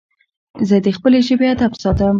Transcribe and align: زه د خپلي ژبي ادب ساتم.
زه 0.67 0.75
د 0.85 0.87
خپلي 0.97 1.19
ژبي 1.27 1.47
ادب 1.53 1.71
ساتم. 1.81 2.09